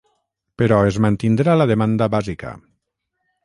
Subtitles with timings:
[0.61, 2.59] Però es mantindrà la demanda bàsica.